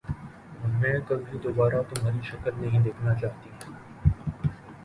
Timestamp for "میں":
0.79-0.93